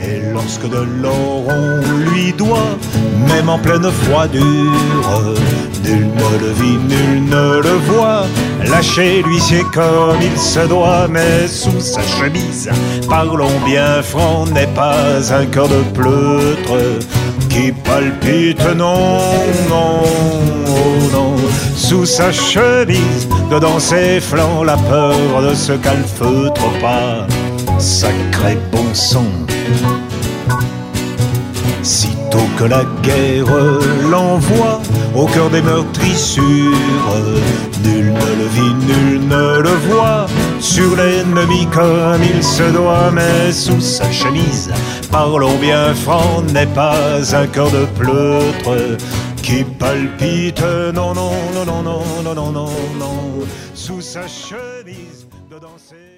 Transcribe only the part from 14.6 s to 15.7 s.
pas un cœur